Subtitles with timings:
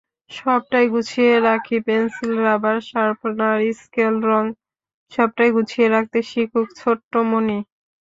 [0.31, 7.59] সবটাই গুছিয়ে রাখিপেনসিল, রাবার, শার্পনার, স্কেল, রং—সবটাই গুছিয়ে রাখতে শিখুক ছোট্ট মণি।